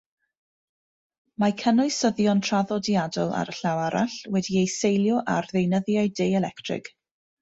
Mae 1.43 1.53
cynwysyddion 1.63 2.41
traddodiadol 2.47 3.35
ar 3.41 3.51
y 3.53 3.55
llaw 3.59 3.83
arall 3.83 4.17
wedi 4.37 4.57
eu 4.63 4.73
seilio 4.77 5.21
ar 5.35 5.51
ddeunyddiau 5.53 6.11
deuelectrig. 6.23 6.91